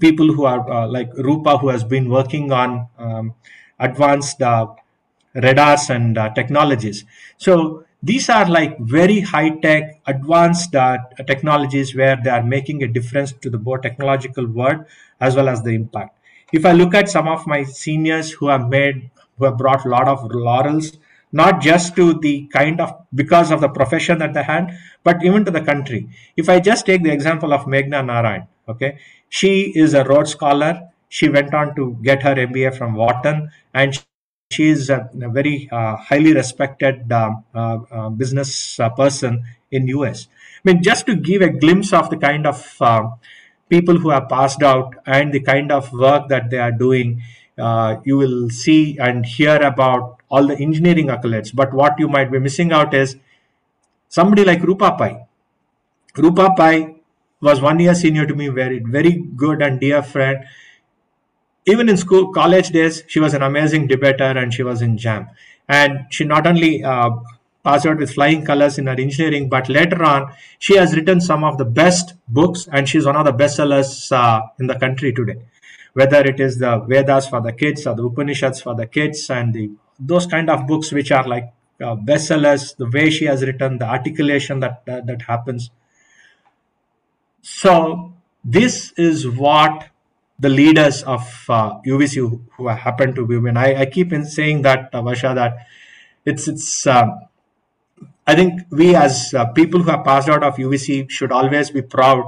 people 0.00 0.32
who 0.32 0.44
are 0.44 0.62
uh, 0.70 0.86
like 0.88 1.10
rupa 1.16 1.58
who 1.58 1.68
has 1.68 1.84
been 1.84 2.08
working 2.08 2.52
on 2.52 2.88
um, 2.98 3.34
advanced 3.78 4.40
uh, 4.42 4.66
radars 5.34 5.90
and 5.90 6.18
uh, 6.18 6.28
technologies. 6.34 7.04
So 7.38 7.84
these 8.02 8.28
are 8.30 8.48
like 8.48 8.78
very 8.78 9.20
high 9.20 9.50
tech 9.50 10.00
advanced 10.06 10.74
uh, 10.74 10.98
technologies 11.26 11.94
where 11.94 12.18
they 12.22 12.30
are 12.30 12.42
making 12.42 12.82
a 12.82 12.88
difference 12.88 13.32
to 13.32 13.50
the 13.50 13.58
both 13.58 13.82
technological 13.82 14.46
world 14.46 14.84
as 15.20 15.36
well 15.36 15.48
as 15.48 15.62
the 15.62 15.70
impact 15.70 16.16
if 16.52 16.64
I 16.64 16.72
look 16.72 16.94
at 16.94 17.08
some 17.08 17.28
of 17.28 17.46
my 17.46 17.64
seniors 17.64 18.32
who 18.32 18.48
have 18.48 18.68
made, 18.68 19.10
who 19.38 19.44
have 19.44 19.56
brought 19.56 19.84
a 19.84 19.88
lot 19.88 20.08
of 20.08 20.30
laurels, 20.30 20.98
not 21.32 21.60
just 21.60 21.94
to 21.96 22.14
the 22.14 22.46
kind 22.52 22.80
of 22.80 23.06
because 23.14 23.50
of 23.50 23.60
the 23.60 23.68
profession 23.68 24.18
that 24.18 24.34
they 24.34 24.42
had, 24.42 24.76
but 25.04 25.24
even 25.24 25.44
to 25.44 25.50
the 25.50 25.60
country. 25.60 26.08
If 26.36 26.48
I 26.48 26.60
just 26.60 26.86
take 26.86 27.02
the 27.02 27.12
example 27.12 27.52
of 27.52 27.66
Meghna 27.66 28.04
Narayan, 28.04 28.48
okay, 28.68 28.98
she 29.28 29.72
is 29.74 29.94
a 29.94 30.04
Rhodes 30.04 30.32
Scholar. 30.32 30.88
She 31.08 31.28
went 31.28 31.54
on 31.54 31.74
to 31.76 31.98
get 32.02 32.22
her 32.22 32.34
MBA 32.34 32.76
from 32.76 32.94
Wharton, 32.94 33.50
and 33.74 33.98
she 34.50 34.68
is 34.68 34.90
a, 34.90 35.08
a 35.20 35.28
very 35.28 35.68
uh, 35.70 35.96
highly 35.96 36.34
respected 36.34 37.10
uh, 37.10 37.30
uh, 37.54 37.78
uh, 37.90 38.08
business 38.10 38.78
uh, 38.80 38.90
person 38.90 39.44
in 39.70 39.86
US. 39.88 40.26
I 40.64 40.72
mean, 40.72 40.82
just 40.82 41.06
to 41.06 41.14
give 41.14 41.42
a 41.42 41.50
glimpse 41.50 41.92
of 41.92 42.10
the 42.10 42.16
kind 42.16 42.46
of 42.46 42.76
uh, 42.80 43.08
people 43.70 43.98
who 43.98 44.10
have 44.10 44.28
passed 44.28 44.62
out 44.62 44.94
and 45.06 45.32
the 45.32 45.40
kind 45.40 45.72
of 45.72 45.92
work 45.92 46.28
that 46.28 46.50
they 46.50 46.58
are 46.58 46.72
doing, 46.72 47.22
uh, 47.58 47.96
you 48.04 48.18
will 48.18 48.50
see 48.50 48.98
and 48.98 49.24
hear 49.24 49.56
about 49.62 50.18
all 50.28 50.46
the 50.46 50.56
engineering 50.58 51.06
accolades. 51.06 51.54
But 51.54 51.72
what 51.72 51.98
you 51.98 52.08
might 52.08 52.30
be 52.30 52.38
missing 52.38 52.72
out 52.72 52.94
is 52.94 53.16
somebody 54.08 54.44
like 54.44 54.62
Rupa 54.62 54.92
Pai. 54.92 55.26
Rupa 56.16 56.54
Pai 56.56 56.96
was 57.40 57.60
one 57.60 57.78
year 57.80 57.94
senior 57.94 58.26
to 58.26 58.34
me, 58.34 58.48
very, 58.48 58.78
very 58.80 59.24
good 59.36 59.62
and 59.62 59.80
dear 59.80 60.02
friend. 60.02 60.44
Even 61.66 61.88
in 61.88 61.96
school, 61.96 62.32
college 62.32 62.70
days, 62.70 63.02
she 63.06 63.20
was 63.20 63.34
an 63.34 63.42
amazing 63.42 63.86
debater 63.86 64.24
and 64.24 64.52
she 64.52 64.62
was 64.62 64.82
in 64.82 64.96
JAM. 64.98 65.28
And 65.68 66.06
she 66.10 66.24
not 66.24 66.46
only 66.46 66.82
uh, 66.82 67.10
passed 67.62 67.86
with 67.86 68.12
flying 68.12 68.44
colors 68.44 68.78
in 68.78 68.86
her 68.86 68.98
engineering, 68.98 69.48
but 69.48 69.68
later 69.68 70.02
on, 70.02 70.32
she 70.58 70.76
has 70.76 70.94
written 70.94 71.20
some 71.20 71.44
of 71.44 71.58
the 71.58 71.64
best 71.64 72.14
books 72.28 72.68
and 72.72 72.88
she's 72.88 73.06
one 73.06 73.16
of 73.16 73.24
the 73.26 73.32
bestsellers 73.32 74.10
uh, 74.12 74.40
in 74.58 74.66
the 74.66 74.78
country 74.78 75.12
today. 75.12 75.36
Whether 75.92 76.20
it 76.20 76.40
is 76.40 76.58
the 76.58 76.78
Vedas 76.78 77.28
for 77.28 77.40
the 77.40 77.52
kids 77.52 77.86
or 77.86 77.94
the 77.94 78.04
Upanishads 78.04 78.62
for 78.62 78.74
the 78.74 78.86
kids 78.86 79.28
and 79.28 79.52
the 79.52 79.70
those 79.98 80.26
kind 80.26 80.48
of 80.48 80.66
books 80.66 80.92
which 80.92 81.12
are 81.12 81.26
like 81.28 81.52
uh, 81.80 81.94
bestsellers, 81.96 82.76
the 82.76 82.88
way 82.88 83.10
she 83.10 83.26
has 83.26 83.42
written, 83.42 83.76
the 83.78 83.86
articulation 83.86 84.60
that 84.60 84.84
that, 84.86 85.06
that 85.06 85.22
happens. 85.22 85.70
So 87.42 88.14
this 88.42 88.92
is 88.96 89.28
what 89.28 89.88
the 90.38 90.48
leaders 90.48 91.02
of 91.02 91.44
uh, 91.50 91.80
UVC 91.80 92.14
who, 92.14 92.42
who 92.56 92.68
happen 92.68 93.14
to 93.14 93.26
be 93.26 93.36
women. 93.36 93.58
I, 93.58 93.82
I 93.82 93.86
keep 93.86 94.12
in 94.12 94.24
saying 94.24 94.62
that, 94.62 94.88
uh, 94.94 95.02
Varsha, 95.02 95.34
that 95.34 95.66
it's 96.24 96.48
it's. 96.48 96.86
Um, 96.86 97.20
I 98.30 98.34
think 98.36 98.60
we 98.70 98.94
as 98.94 99.34
uh, 99.34 99.46
people 99.46 99.82
who 99.82 99.90
have 99.90 100.04
passed 100.04 100.28
out 100.28 100.44
of 100.44 100.56
UVC 100.56 101.10
should 101.10 101.32
always 101.32 101.70
be 101.70 101.82
proud 101.82 102.24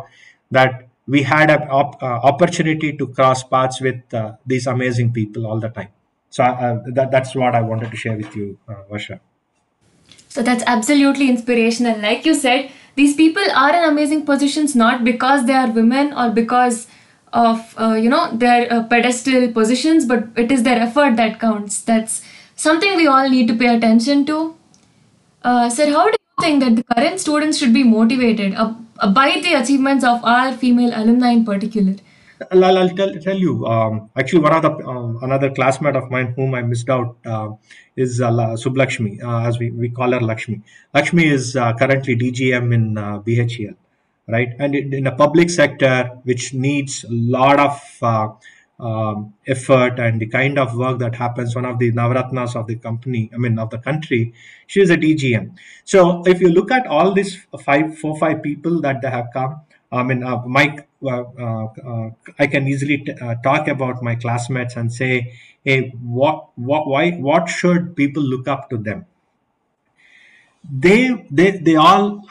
that 0.51 0.89
we 1.07 1.23
had 1.23 1.51
an 1.51 1.63
op- 1.69 2.03
uh, 2.03 2.07
opportunity 2.31 2.97
to 2.97 3.07
cross 3.09 3.43
paths 3.45 3.81
with 3.81 4.13
uh, 4.13 4.33
these 4.45 4.67
amazing 4.67 5.13
people 5.13 5.47
all 5.47 5.61
the 5.61 5.69
time. 5.69 5.91
So 6.31 6.45
uh, 6.45 6.81
that, 6.95 7.11
that's 7.11 7.35
what 7.35 7.55
I 7.55 7.61
wanted 7.61 7.91
to 7.93 7.97
share 7.97 8.17
with 8.17 8.35
you, 8.35 8.59
uh. 8.69 9.19
So 10.29 10.43
that's 10.43 10.65
absolutely 10.67 11.29
inspirational. 11.29 11.99
Like 12.01 12.25
you 12.25 12.35
said, 12.35 12.71
these 12.97 13.15
people 13.15 13.45
are 13.55 13.75
in 13.77 13.85
amazing 13.89 14.25
positions 14.25 14.75
not 14.75 15.05
because 15.05 15.47
they 15.47 15.55
are 15.55 15.71
women 15.71 16.13
or 16.15 16.31
because 16.31 16.87
of 17.33 17.75
uh, 17.79 17.93
you 17.93 18.09
know 18.09 18.37
their 18.37 18.73
uh, 18.73 18.83
pedestal 18.85 19.53
positions, 19.53 20.07
but 20.07 20.29
it 20.37 20.51
is 20.51 20.65
their 20.65 20.81
effort 20.81 21.17
that 21.17 21.39
counts. 21.39 21.81
That's 21.83 22.23
something 22.57 22.97
we 22.97 23.07
all 23.07 23.29
need 23.29 23.47
to 23.49 23.55
pay 23.55 23.77
attention 23.77 24.27
to. 24.27 24.57
Uh, 25.45 25.69
sir, 25.69 25.91
how 25.91 26.05
do 26.05 26.17
you 26.21 26.45
think 26.45 26.63
that 26.63 26.77
the 26.77 26.85
current 26.95 27.19
students 27.19 27.59
should 27.59 27.75
be 27.75 27.83
motivated 27.83 28.55
uh, 28.55 28.75
by 29.11 29.41
the 29.43 29.55
achievements 29.55 30.05
of 30.05 30.25
our 30.25 30.53
female 30.53 30.93
alumni 30.95 31.33
in 31.33 31.45
particular? 31.45 31.97
I'll, 32.51 32.79
I'll 32.79 32.89
tell, 32.91 33.13
tell 33.21 33.37
you. 33.37 33.67
Um, 33.67 34.11
actually, 34.17 34.41
one 34.41 34.53
of 34.53 34.63
the 34.63 34.71
uh, 34.71 35.19
another 35.27 35.51
classmate 35.51 35.97
of 35.97 36.11
mine 36.11 36.33
whom 36.37 36.55
I 36.55 36.63
missed 36.63 36.89
out 36.89 37.17
uh, 37.25 37.51
is 37.97 38.21
uh, 38.21 38.31
Subbalakshmi, 38.31 39.23
uh, 39.23 39.49
as 39.49 39.59
we, 39.59 39.71
we 39.71 39.89
call 39.89 40.13
her 40.13 40.21
Lakshmi. 40.21 40.61
Lakshmi 40.95 41.27
is 41.27 41.57
uh, 41.57 41.73
currently 41.75 42.17
DGM 42.17 42.73
in 42.73 42.99
uh, 42.99 43.19
BHEL, 43.19 43.75
right? 44.29 44.51
And 44.59 44.75
in 44.75 45.07
a 45.07 45.15
public 45.15 45.51
sector 45.51 46.11
which 46.25 46.55
needs 46.55 47.05
a 47.05 47.09
lot 47.11 47.59
of 47.59 48.39
um, 48.83 49.33
effort 49.47 50.01
and 50.01 50.21
the 50.21 50.27
kind 50.27 50.59
of 50.59 50.77
work 50.77 50.99
that 50.99 51.15
happens, 51.15 51.55
one 51.55 51.65
of 51.65 51.79
the 51.79 51.93
navratnas 51.93 52.57
of 52.57 52.67
the 52.67 52.75
company, 52.75 53.31
I 53.33 53.39
mean 53.39 53.59
of 53.59 53.71
the 53.71 53.79
country, 53.79 54.35
she 54.67 54.81
is 54.81 54.91
a 54.91 54.97
DGM. 54.97 55.57
So 55.85 56.27
if 56.27 56.41
you 56.41 56.49
look 56.49 56.73
at 56.73 56.87
all 56.89 57.13
these 57.15 57.39
five, 57.61 57.97
four, 57.97 58.19
five 58.19 58.43
people 58.43 58.81
that 58.81 59.01
they 59.01 59.09
have 59.09 59.29
come, 59.33 59.61
I 59.93 60.03
mean, 60.03 60.25
uh, 60.25 60.43
Mike, 60.47 60.89
uh, 61.05 61.23
uh, 61.23 62.11
I 62.39 62.47
can 62.47 62.67
easily 62.67 63.07
uh, 63.21 63.37
talk 63.37 63.69
about 63.69 64.03
my 64.03 64.17
classmates 64.17 64.75
and 64.75 64.93
say, 64.93 65.35
hey, 65.65 65.91
what, 66.03 66.49
what, 66.57 66.89
why, 66.89 67.13
what 67.13 67.49
should 67.49 67.95
people 67.95 68.23
look 68.23 68.49
up 68.49 68.69
to 68.71 68.79
them? 68.79 69.07
They, 70.69 71.27
they, 71.31 71.51
they 71.51 71.77
all 71.77 72.27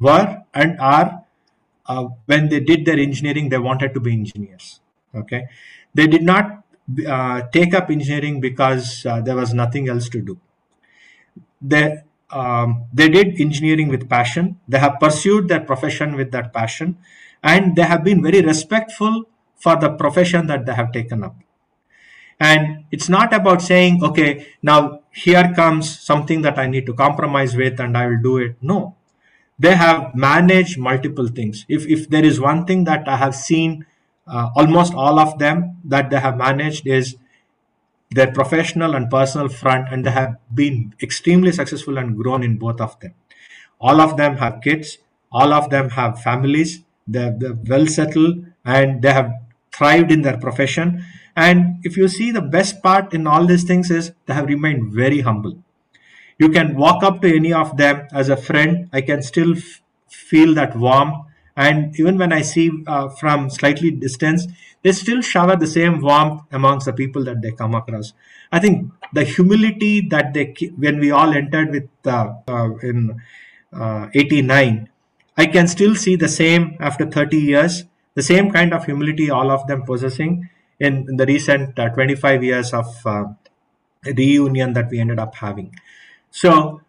were 0.00 0.42
and 0.54 0.80
are. 0.80 1.22
Uh, 1.88 2.08
when 2.24 2.48
they 2.48 2.60
did 2.60 2.84
their 2.84 2.98
engineering, 2.98 3.48
they 3.48 3.58
wanted 3.58 3.94
to 3.94 4.00
be 4.00 4.12
engineers. 4.12 4.80
Okay, 5.14 5.48
they 5.94 6.06
did 6.06 6.22
not 6.22 6.64
uh, 7.06 7.42
take 7.52 7.74
up 7.74 7.90
engineering 7.90 8.40
because 8.40 9.02
there 9.24 9.36
was 9.36 9.54
nothing 9.54 9.88
else 9.88 10.08
to 10.10 10.20
do. 10.20 10.38
They 11.60 12.02
um, 12.30 12.84
they 12.92 13.08
did 13.08 13.40
engineering 13.40 13.88
with 13.88 14.08
passion. 14.08 14.60
They 14.68 14.78
have 14.78 14.98
pursued 15.00 15.48
their 15.48 15.60
profession 15.60 16.16
with 16.16 16.32
that 16.32 16.52
passion, 16.52 16.98
and 17.42 17.76
they 17.76 17.82
have 17.82 18.04
been 18.04 18.22
very 18.22 18.42
respectful 18.42 19.24
for 19.56 19.76
the 19.76 19.90
profession 19.90 20.46
that 20.48 20.66
they 20.66 20.74
have 20.74 20.92
taken 20.92 21.24
up. 21.24 21.36
And 22.38 22.84
it's 22.90 23.08
not 23.08 23.32
about 23.32 23.62
saying, 23.62 24.04
okay, 24.04 24.46
now 24.62 25.00
here 25.10 25.52
comes 25.54 25.98
something 25.98 26.42
that 26.42 26.58
I 26.58 26.66
need 26.66 26.84
to 26.86 26.92
compromise 26.92 27.56
with 27.56 27.80
and 27.80 27.96
I 27.96 28.06
will 28.06 28.20
do 28.22 28.36
it. 28.36 28.56
No. 28.60 28.96
They 29.58 29.74
have 29.74 30.14
managed 30.14 30.78
multiple 30.78 31.28
things. 31.28 31.64
If, 31.66 31.86
if 31.86 32.10
there 32.10 32.24
is 32.24 32.38
one 32.38 32.66
thing 32.66 32.84
that 32.84 33.08
I 33.08 33.16
have 33.16 33.34
seen, 33.34 33.86
uh, 34.26 34.50
almost 34.56 34.94
all 34.94 35.18
of 35.18 35.38
them 35.38 35.76
that 35.84 36.10
they 36.10 36.18
have 36.18 36.36
managed 36.36 36.86
is 36.86 37.16
their 38.10 38.30
professional 38.32 38.94
and 38.94 39.10
personal 39.10 39.48
front, 39.48 39.92
and 39.92 40.04
they 40.04 40.10
have 40.10 40.36
been 40.54 40.94
extremely 41.02 41.52
successful 41.52 41.98
and 41.98 42.16
grown 42.16 42.42
in 42.42 42.56
both 42.56 42.80
of 42.80 42.98
them. 43.00 43.14
All 43.80 44.00
of 44.00 44.16
them 44.16 44.36
have 44.36 44.60
kids, 44.62 44.98
all 45.32 45.52
of 45.52 45.70
them 45.70 45.90
have 45.90 46.22
families, 46.22 46.82
they're, 47.06 47.34
they're 47.36 47.58
well 47.66 47.86
settled, 47.86 48.46
and 48.64 49.02
they 49.02 49.12
have 49.12 49.32
thrived 49.72 50.10
in 50.10 50.22
their 50.22 50.38
profession. 50.38 51.04
And 51.36 51.84
if 51.84 51.96
you 51.96 52.08
see 52.08 52.30
the 52.30 52.40
best 52.40 52.82
part 52.82 53.12
in 53.12 53.26
all 53.26 53.44
these 53.46 53.64
things 53.64 53.90
is 53.90 54.12
they 54.26 54.34
have 54.34 54.46
remained 54.46 54.92
very 54.92 55.20
humble. 55.20 55.58
You 56.38 56.48
can 56.48 56.76
walk 56.76 57.02
up 57.02 57.20
to 57.22 57.34
any 57.34 57.52
of 57.52 57.76
them 57.76 58.08
as 58.12 58.28
a 58.28 58.36
friend. 58.36 58.88
I 58.92 59.00
can 59.00 59.22
still 59.22 59.54
feel 60.08 60.54
that 60.54 60.76
warmth 60.76 61.26
and 61.56 61.98
even 61.98 62.18
when 62.18 62.32
I 62.32 62.42
see 62.42 62.70
uh, 62.86 63.08
from 63.08 63.48
slightly 63.48 63.90
distance, 63.90 64.46
they 64.82 64.92
still 64.92 65.22
shower 65.22 65.56
the 65.56 65.66
same 65.66 66.00
warmth 66.00 66.42
amongst 66.52 66.86
the 66.86 66.92
people 66.92 67.24
that 67.24 67.40
they 67.40 67.52
come 67.52 67.74
across. 67.74 68.12
I 68.52 68.58
think 68.58 68.92
the 69.12 69.24
humility 69.24 70.02
that 70.08 70.34
they, 70.34 70.54
when 70.76 71.00
we 71.00 71.10
all 71.10 71.32
entered 71.32 71.70
with 71.70 71.88
uh, 72.04 72.34
uh, 72.46 72.76
in 72.82 73.20
uh, 73.72 74.08
89, 74.14 74.88
I 75.38 75.46
can 75.46 75.66
still 75.66 75.94
see 75.94 76.16
the 76.16 76.28
same 76.28 76.76
after 76.78 77.06
30 77.06 77.36
years, 77.38 77.84
the 78.14 78.22
same 78.22 78.50
kind 78.50 78.72
of 78.72 78.84
humility 78.84 79.30
all 79.30 79.50
of 79.50 79.66
them 79.66 79.82
possessing 79.82 80.48
in, 80.78 81.06
in 81.08 81.16
the 81.16 81.26
recent 81.26 81.78
uh, 81.78 81.88
25 81.88 82.44
years 82.44 82.72
of 82.72 82.86
uh, 83.06 83.24
reunion 84.04 84.74
that 84.74 84.90
we 84.90 85.00
ended 85.00 85.18
up 85.18 85.34
having. 85.34 85.74
So 86.30 86.82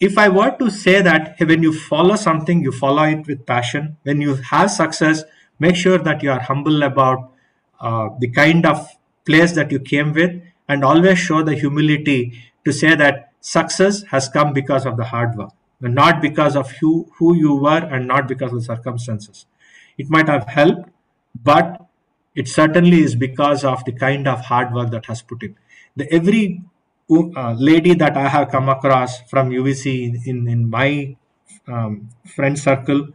if 0.00 0.16
I 0.16 0.28
were 0.28 0.50
to 0.58 0.70
say 0.70 1.02
that 1.02 1.36
hey, 1.38 1.44
when 1.44 1.62
you 1.62 1.72
follow 1.72 2.16
something, 2.16 2.62
you 2.62 2.72
follow 2.72 3.02
it 3.04 3.26
with 3.26 3.44
passion. 3.46 3.96
When 4.02 4.20
you 4.20 4.34
have 4.36 4.70
success, 4.70 5.24
make 5.58 5.76
sure 5.76 5.98
that 5.98 6.22
you 6.22 6.30
are 6.32 6.40
humble 6.40 6.82
about 6.82 7.32
uh, 7.80 8.08
the 8.18 8.28
kind 8.28 8.66
of 8.66 8.88
place 9.26 9.52
that 9.52 9.70
you 9.70 9.78
came 9.78 10.12
with, 10.12 10.40
and 10.68 10.84
always 10.84 11.18
show 11.18 11.42
the 11.42 11.54
humility 11.54 12.32
to 12.64 12.72
say 12.72 12.94
that 12.94 13.32
success 13.40 14.02
has 14.04 14.28
come 14.28 14.52
because 14.52 14.86
of 14.86 14.96
the 14.96 15.04
hard 15.04 15.36
work, 15.36 15.52
not 15.80 16.20
because 16.22 16.56
of 16.56 16.70
who, 16.72 17.10
who 17.18 17.36
you 17.36 17.54
were, 17.54 17.84
and 17.92 18.06
not 18.06 18.26
because 18.26 18.52
of 18.52 18.58
the 18.58 18.64
circumstances. 18.64 19.46
It 19.98 20.08
might 20.08 20.28
have 20.28 20.48
helped, 20.48 20.88
but 21.42 21.86
it 22.34 22.48
certainly 22.48 23.02
is 23.02 23.16
because 23.16 23.64
of 23.64 23.84
the 23.84 23.92
kind 23.92 24.26
of 24.26 24.40
hard 24.46 24.72
work 24.72 24.90
that 24.92 25.06
has 25.06 25.20
put 25.20 25.42
in. 25.42 25.56
The 25.96 26.10
every 26.12 26.62
uh, 27.10 27.54
lady 27.58 27.94
that 27.94 28.16
I 28.16 28.28
have 28.28 28.50
come 28.50 28.68
across 28.68 29.20
from 29.22 29.50
UVC 29.50 30.26
in, 30.26 30.48
in 30.48 30.70
my 30.70 31.16
um, 31.66 32.08
friend 32.24 32.58
circle, 32.58 33.08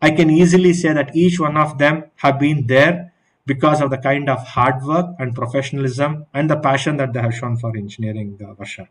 I 0.00 0.10
can 0.10 0.30
easily 0.30 0.72
say 0.72 0.92
that 0.92 1.14
each 1.14 1.38
one 1.38 1.56
of 1.56 1.78
them 1.78 2.04
have 2.16 2.38
been 2.38 2.66
there 2.66 3.12
because 3.46 3.80
of 3.80 3.90
the 3.90 3.98
kind 3.98 4.28
of 4.28 4.46
hard 4.46 4.82
work 4.84 5.14
and 5.18 5.34
professionalism 5.34 6.26
and 6.32 6.48
the 6.48 6.56
passion 6.56 6.96
that 6.96 7.12
they 7.12 7.20
have 7.20 7.34
shown 7.34 7.56
for 7.56 7.76
engineering, 7.76 8.38
uh, 8.40 8.54
Varsha. 8.54 8.88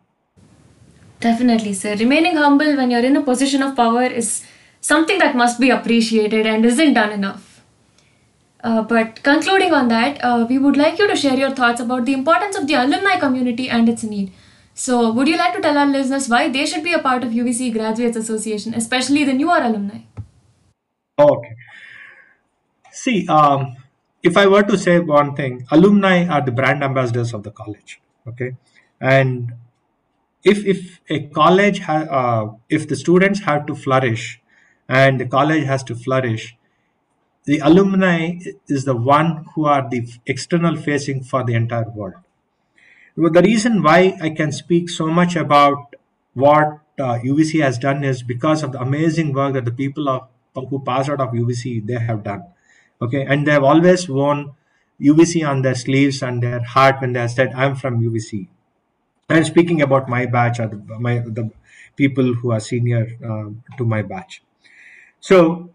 Definitely, 1.19 1.73
sir. 1.73 1.95
Remaining 1.95 2.35
humble 2.35 2.75
when 2.75 2.91
you're 2.91 3.05
in 3.05 3.15
a 3.15 3.21
position 3.21 3.61
of 3.61 3.75
power 3.75 4.03
is 4.03 4.45
something 4.81 5.19
that 5.19 5.35
must 5.35 5.59
be 5.59 5.69
appreciated 5.69 6.47
and 6.47 6.65
isn't 6.65 6.93
done 6.93 7.11
enough. 7.11 7.61
Uh, 8.63 8.81
but 8.81 9.21
concluding 9.23 9.73
on 9.73 9.87
that, 9.87 10.23
uh, 10.23 10.45
we 10.47 10.57
would 10.57 10.77
like 10.77 10.99
you 10.99 11.07
to 11.07 11.15
share 11.15 11.37
your 11.37 11.51
thoughts 11.51 11.81
about 11.81 12.05
the 12.05 12.13
importance 12.13 12.57
of 12.57 12.67
the 12.67 12.73
alumni 12.75 13.17
community 13.19 13.69
and 13.69 13.89
its 13.89 14.03
need. 14.03 14.31
So, 14.73 15.11
would 15.13 15.27
you 15.29 15.37
like 15.37 15.53
to 15.53 15.61
tell 15.61 15.77
our 15.77 15.85
listeners 15.85 16.27
why 16.27 16.49
they 16.49 16.65
should 16.65 16.83
be 16.83 16.93
a 16.93 16.99
part 16.99 17.23
of 17.23 17.33
UVC 17.33 17.71
Graduates 17.71 18.17
Association, 18.17 18.73
especially 18.73 19.23
the 19.23 19.33
newer 19.33 19.57
alumni? 19.57 19.99
Okay. 21.17 21.55
See, 22.91 23.27
um, 23.27 23.75
if 24.23 24.37
I 24.37 24.47
were 24.47 24.63
to 24.63 24.77
say 24.77 24.99
one 24.99 25.35
thing, 25.35 25.65
alumni 25.71 26.27
are 26.27 26.41
the 26.41 26.51
brand 26.51 26.83
ambassadors 26.83 27.33
of 27.33 27.43
the 27.43 27.51
college. 27.51 28.01
Okay, 28.27 28.55
and 28.99 29.53
if 30.43 30.65
if 30.65 30.99
a 31.09 31.27
college 31.29 31.79
ha- 31.79 32.09
uh, 32.19 32.55
if 32.69 32.87
the 32.87 32.95
students 32.95 33.41
have 33.41 33.65
to 33.67 33.75
flourish, 33.75 34.41
and 34.89 35.19
the 35.19 35.25
college 35.25 35.65
has 35.65 35.83
to 35.85 35.95
flourish, 35.95 36.55
the 37.45 37.59
alumni 37.59 38.39
is 38.67 38.85
the 38.85 38.95
one 38.95 39.45
who 39.55 39.65
are 39.65 39.89
the 39.89 40.07
external 40.27 40.75
facing 40.75 41.23
for 41.23 41.43
the 41.43 41.55
entire 41.55 41.89
world 41.89 42.15
the 43.15 43.41
reason 43.41 43.83
why 43.83 44.17
I 44.21 44.29
can 44.29 44.51
speak 44.51 44.89
so 44.89 45.07
much 45.07 45.35
about 45.35 45.95
what 46.33 46.79
uh, 46.99 47.19
UVC 47.19 47.61
has 47.61 47.77
done 47.77 48.03
is 48.03 48.23
because 48.23 48.63
of 48.63 48.71
the 48.71 48.81
amazing 48.81 49.33
work 49.33 49.53
that 49.53 49.65
the 49.65 49.71
people 49.71 50.07
of, 50.07 50.27
who 50.55 50.79
passed 50.79 51.09
out 51.09 51.21
of 51.21 51.29
UVC 51.29 51.85
they 51.85 51.99
have 51.99 52.23
done. 52.23 52.43
Okay, 53.01 53.25
and 53.25 53.47
they 53.47 53.51
have 53.51 53.63
always 53.63 54.07
worn 54.07 54.53
UVC 55.01 55.47
on 55.47 55.61
their 55.63 55.75
sleeves 55.75 56.21
and 56.21 56.43
their 56.43 56.63
heart 56.63 57.01
when 57.01 57.13
they 57.13 57.27
said, 57.27 57.53
"I'm 57.55 57.75
from 57.75 58.01
UVC." 58.01 58.47
I'm 59.29 59.43
speaking 59.43 59.81
about 59.81 60.07
my 60.09 60.25
batch 60.25 60.59
or 60.59 60.67
the, 60.67 60.99
my 60.99 61.19
the 61.19 61.49
people 61.95 62.33
who 62.35 62.51
are 62.51 62.59
senior 62.59 63.07
uh, 63.23 63.49
to 63.77 63.85
my 63.85 64.01
batch. 64.01 64.43
So 65.19 65.69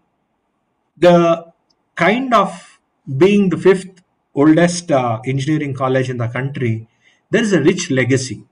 the 0.97 1.51
kind 1.95 2.33
of 2.33 2.79
being 3.17 3.49
the 3.49 3.57
fifth 3.57 4.01
oldest 4.35 4.91
uh, 4.91 5.19
engineering 5.25 5.73
college 5.73 6.09
in 6.09 6.17
the 6.17 6.27
country 6.27 6.87
there 7.29 7.41
is 7.41 7.53
a 7.53 7.61
rich 7.61 7.89
legacy. 7.91 8.43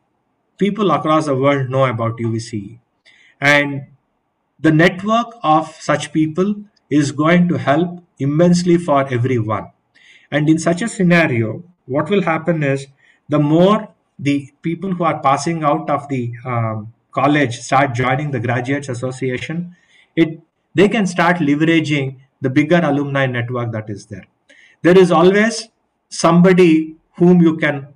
People 0.57 0.91
across 0.91 1.25
the 1.25 1.35
world 1.35 1.69
know 1.69 1.85
about 1.85 2.17
UVCE. 2.17 2.79
And 3.41 3.87
the 4.59 4.71
network 4.71 5.35
of 5.43 5.75
such 5.75 6.11
people 6.13 6.55
is 6.89 7.11
going 7.11 7.47
to 7.49 7.57
help 7.57 8.03
immensely 8.19 8.77
for 8.77 9.07
everyone. 9.07 9.71
And 10.31 10.49
in 10.49 10.59
such 10.59 10.81
a 10.81 10.87
scenario, 10.87 11.63
what 11.85 12.09
will 12.09 12.21
happen 12.21 12.63
is 12.63 12.87
the 13.29 13.39
more 13.39 13.93
the 14.17 14.49
people 14.61 14.93
who 14.93 15.03
are 15.03 15.19
passing 15.19 15.63
out 15.63 15.89
of 15.89 16.07
the 16.09 16.33
um, 16.45 16.93
college 17.11 17.57
start 17.59 17.93
joining 17.93 18.31
the 18.31 18.39
graduates 18.39 18.89
association, 18.89 19.75
it 20.15 20.39
they 20.73 20.89
can 20.89 21.07
start 21.07 21.37
leveraging 21.37 22.17
the 22.41 22.49
bigger 22.49 22.81
alumni 22.83 23.25
network 23.25 23.71
that 23.71 23.89
is 23.89 24.05
there. 24.07 24.25
There 24.81 24.97
is 24.97 25.11
always 25.11 25.69
somebody 26.09 26.95
whom 27.17 27.41
you 27.41 27.57
can 27.57 27.87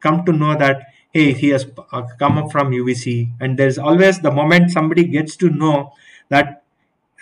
come 0.00 0.24
to 0.24 0.32
know 0.32 0.56
that 0.56 0.86
hey 1.12 1.32
he 1.32 1.48
has 1.48 1.66
uh, 1.92 2.02
come 2.18 2.38
up 2.38 2.52
from 2.52 2.70
uvc 2.70 3.30
and 3.40 3.58
there's 3.58 3.78
always 3.78 4.20
the 4.20 4.30
moment 4.30 4.70
somebody 4.70 5.04
gets 5.04 5.36
to 5.36 5.50
know 5.50 5.92
that 6.28 6.62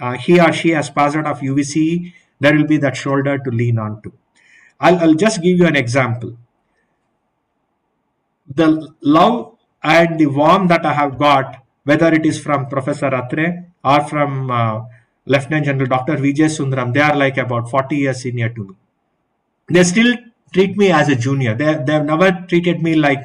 uh, 0.00 0.12
he 0.12 0.40
or 0.40 0.52
she 0.52 0.70
has 0.70 0.90
passed 0.90 1.16
out 1.16 1.26
of 1.26 1.40
uvc 1.40 2.12
there 2.40 2.54
will 2.54 2.66
be 2.66 2.76
that 2.78 2.96
shoulder 2.96 3.38
to 3.38 3.50
lean 3.50 3.78
on 3.78 4.02
to. 4.02 4.12
I'll, 4.80 4.98
I'll 4.98 5.14
just 5.14 5.42
give 5.42 5.58
you 5.58 5.66
an 5.66 5.76
example. 5.76 6.36
The 8.54 8.92
love 9.00 9.56
and 9.82 10.18
the 10.18 10.26
warmth 10.26 10.68
that 10.68 10.84
i 10.86 10.92
have 10.92 11.18
got 11.18 11.62
whether 11.84 12.12
it 12.12 12.24
is 12.26 12.40
from 12.40 12.68
professor 12.68 13.10
atre 13.10 13.66
or 13.84 14.00
from 14.04 14.50
uh, 14.50 14.80
lieutenant 15.26 15.66
general 15.66 15.86
dr 15.86 16.16
vijay 16.24 16.48
sundaram 16.56 16.92
they 16.94 17.00
are 17.00 17.16
like 17.16 17.36
about 17.36 17.70
40 17.70 17.96
years 17.96 18.22
senior 18.22 18.48
to 18.48 18.64
me. 18.68 18.74
They 19.68 19.84
still 19.84 20.16
treat 20.56 20.76
me 20.82 20.90
as 20.90 21.08
a 21.08 21.16
junior. 21.26 21.54
They 21.54 21.72
they've 21.86 22.08
never 22.12 22.30
treated 22.48 22.82
me 22.88 22.94
like 23.06 23.22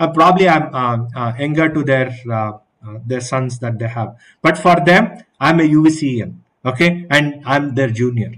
uh, 0.00 0.08
probably 0.12 0.48
I'm 0.48 0.74
uh, 0.74 0.98
uh, 1.14 1.32
younger 1.38 1.68
to 1.68 1.82
their 1.82 2.08
uh, 2.30 2.52
uh, 2.86 2.98
their 3.06 3.20
sons 3.20 3.58
that 3.60 3.78
they 3.78 3.88
have, 3.88 4.16
but 4.42 4.58
for 4.58 4.76
them 4.84 5.10
I'm 5.40 5.60
a 5.60 5.68
UVCEan, 5.76 6.34
okay, 6.64 7.06
and 7.10 7.42
I'm 7.44 7.74
their 7.74 7.90
junior, 7.90 8.32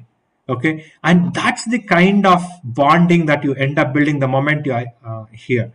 okay, 0.49 0.92
and 1.02 1.33
that's 1.35 1.64
the 1.64 1.80
kind 1.80 2.26
of 2.26 2.45
bonding 2.64 3.26
that 3.26 3.45
you 3.45 3.54
end 3.54 3.78
up 3.78 3.92
building 3.95 4.18
the 4.21 4.28
moment 4.28 4.66
you 4.66 4.75
uh, 4.75 5.25
hear. 5.33 5.73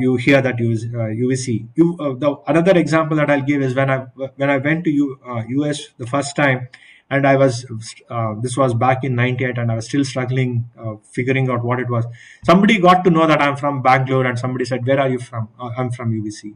You 0.00 0.16
hear 0.16 0.40
that 0.40 0.58
you 0.58 0.68
UVC. 0.68 1.66
You 1.74 1.96
the 2.18 2.36
another 2.46 2.76
example 2.78 3.18
that 3.18 3.30
I'll 3.30 3.42
give 3.48 3.60
is 3.60 3.74
when 3.74 3.90
I 3.90 3.98
when 4.36 4.48
I 4.48 4.56
went 4.56 4.84
to 4.84 4.90
U, 4.90 5.18
US 5.56 5.88
the 5.98 6.06
first 6.06 6.34
time, 6.36 6.68
and 7.10 7.26
I 7.26 7.36
was 7.36 7.64
uh, 8.10 8.34
this 8.40 8.56
was 8.56 8.74
back 8.74 9.02
in 9.02 9.14
'98, 9.14 9.58
and 9.58 9.72
I 9.72 9.76
was 9.76 9.86
still 9.86 10.04
struggling 10.04 10.68
uh, 10.78 10.96
figuring 11.02 11.48
out 11.50 11.64
what 11.64 11.80
it 11.80 11.88
was. 11.88 12.04
Somebody 12.44 12.78
got 12.78 13.04
to 13.04 13.10
know 13.10 13.26
that 13.26 13.40
I'm 13.40 13.56
from 13.56 13.82
Bangalore, 13.82 14.26
and 14.26 14.38
somebody 14.38 14.64
said, 14.64 14.86
"Where 14.86 15.00
are 15.00 15.08
you 15.08 15.18
from?" 15.18 15.48
Uh, 15.58 15.70
I'm 15.76 15.90
from 15.90 16.12
uvc 16.12 16.54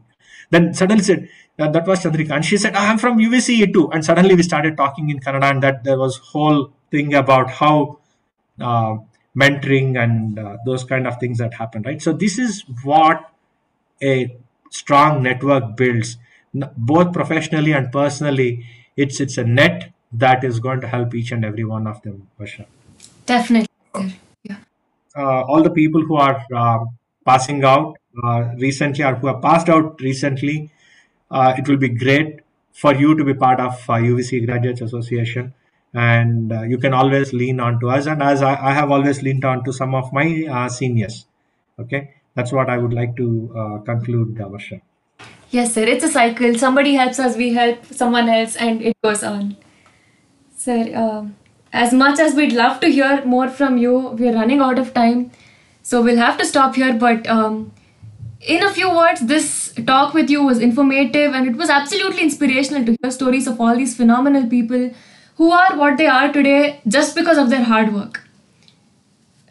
Then 0.51 0.73
suddenly 0.73 1.03
said 1.03 1.29
that, 1.57 1.73
that 1.73 1.87
was 1.87 2.03
Chandrika, 2.03 2.31
and 2.31 2.45
she 2.45 2.57
said, 2.57 2.75
"I'm 2.75 2.97
from 2.99 3.17
uvc 3.17 3.73
too." 3.73 3.89
And 3.91 4.05
suddenly 4.05 4.35
we 4.35 4.43
started 4.43 4.77
talking 4.77 5.09
in 5.09 5.19
Kannada, 5.19 5.49
and 5.49 5.63
that 5.63 5.83
there 5.83 5.97
was 5.97 6.17
whole 6.17 6.71
thing 6.91 7.15
about 7.15 7.49
how 7.49 7.99
uh, 8.59 8.97
mentoring 9.35 9.97
and 10.01 10.37
uh, 10.37 10.57
those 10.65 10.83
kind 10.83 11.07
of 11.07 11.19
things 11.19 11.39
that 11.39 11.55
happen, 11.55 11.81
right? 11.81 12.01
So 12.01 12.13
this 12.13 12.37
is 12.37 12.63
what 12.83 13.31
a 14.03 14.37
strong 14.69 15.23
network 15.23 15.75
builds, 15.77 16.17
both 16.77 17.11
professionally 17.11 17.71
and 17.71 17.91
personally. 17.91 18.67
It's 18.95 19.19
it's 19.19 19.39
a 19.39 19.43
net 19.43 19.91
that 20.13 20.43
is 20.43 20.59
going 20.59 20.81
to 20.81 20.87
help 20.87 21.15
each 21.15 21.31
and 21.31 21.43
every 21.43 21.63
one 21.63 21.87
of 21.87 22.01
them, 22.03 22.27
Varsha. 22.39 22.65
Definitely. 23.25 23.67
Yeah. 24.43 24.57
Uh, 25.15 25.41
all 25.41 25.63
the 25.63 25.71
people 25.71 26.01
who 26.01 26.15
are 26.15 26.45
uh, 26.55 26.85
passing 27.25 27.63
out 27.63 27.97
uh, 28.23 28.49
recently 28.57 29.03
or 29.03 29.15
who 29.15 29.27
have 29.27 29.41
passed 29.41 29.69
out 29.69 29.99
recently, 30.01 30.71
uh, 31.31 31.53
it 31.57 31.67
will 31.67 31.77
be 31.77 31.89
great 31.89 32.41
for 32.71 32.93
you 32.93 33.15
to 33.15 33.23
be 33.23 33.33
part 33.33 33.59
of 33.59 33.73
uh, 33.89 33.93
UVC 33.93 34.45
Graduates 34.45 34.81
Association. 34.81 35.53
And 35.93 36.51
uh, 36.51 36.61
you 36.63 36.79
can 36.79 36.93
always 36.93 37.33
lean 37.33 37.59
on 37.59 37.79
to 37.81 37.89
us. 37.89 38.07
And 38.07 38.21
as 38.23 38.41
I, 38.41 38.55
I 38.55 38.73
have 38.73 38.91
always 38.91 39.21
leaned 39.21 39.45
on 39.45 39.63
to 39.65 39.71
some 39.71 39.93
of 39.93 40.11
my 40.11 40.45
uh, 40.49 40.69
seniors. 40.69 41.25
Okay. 41.79 42.15
That's 42.35 42.51
what 42.51 42.69
I 42.69 42.77
would 42.77 42.93
like 42.93 43.15
to 43.17 43.53
uh, 43.55 43.77
conclude, 43.83 44.41
uh, 44.41 44.45
Varsha. 44.45 44.81
Yes, 45.51 45.75
sir. 45.75 45.83
It's 45.83 46.03
a 46.03 46.09
cycle. 46.09 46.57
Somebody 46.57 46.95
helps 46.95 47.19
us, 47.19 47.37
we 47.37 47.53
help 47.53 47.85
someone 47.85 48.27
else, 48.27 48.55
and 48.55 48.81
it 48.81 48.97
goes 49.03 49.23
on. 49.23 49.55
Sir, 50.63 50.95
um, 50.95 51.35
as 51.73 51.91
much 51.91 52.19
as 52.19 52.35
we'd 52.35 52.53
love 52.53 52.79
to 52.79 52.87
hear 52.87 53.25
more 53.25 53.49
from 53.49 53.77
you, 53.77 53.95
we're 54.17 54.33
running 54.33 54.61
out 54.61 54.79
of 54.79 54.93
time. 54.93 55.31
So 55.81 56.01
we'll 56.01 56.21
have 56.25 56.37
to 56.37 56.45
stop 56.45 56.75
here. 56.75 56.93
But 56.93 57.27
um, 57.27 57.73
in 58.39 58.63
a 58.63 58.69
few 58.69 58.95
words, 58.95 59.19
this 59.33 59.73
talk 59.85 60.13
with 60.13 60.29
you 60.29 60.41
was 60.41 60.59
informative 60.59 61.33
and 61.33 61.49
it 61.49 61.57
was 61.57 61.69
absolutely 61.69 62.21
inspirational 62.21 62.85
to 62.85 62.95
hear 63.01 63.11
stories 63.11 63.45
of 63.45 63.59
all 63.59 63.75
these 63.75 63.97
phenomenal 63.97 64.47
people 64.47 64.89
who 65.35 65.51
are 65.51 65.75
what 65.75 65.97
they 65.97 66.07
are 66.07 66.31
today 66.31 66.79
just 66.87 67.13
because 67.13 67.37
of 67.37 67.49
their 67.49 67.65
hard 67.65 67.93
work. 67.93 68.21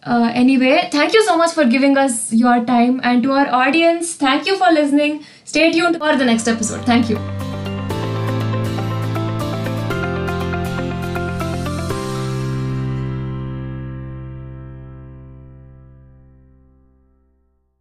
Uh, 0.02 0.32
anyway, 0.34 0.88
thank 0.90 1.12
you 1.12 1.22
so 1.24 1.36
much 1.36 1.52
for 1.52 1.66
giving 1.66 1.98
us 1.98 2.32
your 2.32 2.64
time. 2.64 3.00
And 3.04 3.22
to 3.24 3.32
our 3.32 3.48
audience, 3.62 4.14
thank 4.14 4.46
you 4.46 4.56
for 4.56 4.72
listening. 4.72 5.24
Stay 5.44 5.72
tuned 5.72 5.98
for 5.98 6.16
the 6.16 6.24
next 6.24 6.48
episode. 6.48 6.86
Thank 6.86 7.10
you. 7.10 7.51